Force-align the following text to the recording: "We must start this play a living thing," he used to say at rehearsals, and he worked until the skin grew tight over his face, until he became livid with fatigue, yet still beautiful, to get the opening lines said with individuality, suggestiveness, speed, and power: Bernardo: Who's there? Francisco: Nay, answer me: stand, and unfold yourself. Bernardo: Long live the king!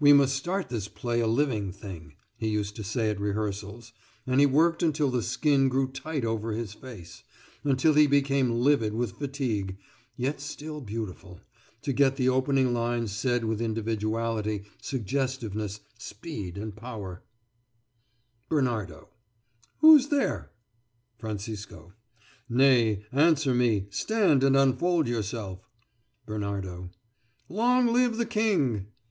"We 0.00 0.14
must 0.14 0.34
start 0.34 0.70
this 0.70 0.88
play 0.88 1.20
a 1.20 1.26
living 1.26 1.72
thing," 1.72 2.14
he 2.38 2.48
used 2.48 2.74
to 2.76 2.82
say 2.82 3.10
at 3.10 3.20
rehearsals, 3.20 3.92
and 4.26 4.40
he 4.40 4.46
worked 4.46 4.82
until 4.82 5.10
the 5.10 5.22
skin 5.22 5.68
grew 5.68 5.88
tight 5.88 6.24
over 6.24 6.52
his 6.52 6.72
face, 6.72 7.22
until 7.64 7.92
he 7.92 8.06
became 8.06 8.50
livid 8.62 8.94
with 8.94 9.18
fatigue, 9.18 9.76
yet 10.16 10.40
still 10.40 10.80
beautiful, 10.80 11.42
to 11.82 11.92
get 11.92 12.16
the 12.16 12.30
opening 12.30 12.72
lines 12.72 13.12
said 13.12 13.44
with 13.44 13.60
individuality, 13.60 14.64
suggestiveness, 14.80 15.80
speed, 15.98 16.56
and 16.56 16.74
power: 16.74 17.22
Bernardo: 18.48 19.10
Who's 19.80 20.08
there? 20.08 20.50
Francisco: 21.18 21.92
Nay, 22.48 23.04
answer 23.12 23.52
me: 23.54 23.88
stand, 23.90 24.42
and 24.42 24.56
unfold 24.56 25.06
yourself. 25.06 25.68
Bernardo: 26.24 26.88
Long 27.50 27.88
live 27.92 28.16
the 28.16 28.24
king! 28.24 28.86